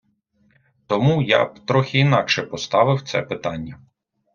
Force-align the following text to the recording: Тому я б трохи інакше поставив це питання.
Тому 0.87 1.21
я 1.21 1.45
б 1.45 1.59
трохи 1.65 1.97
інакше 1.99 2.43
поставив 2.43 3.01
це 3.01 3.21
питання. 3.21 3.79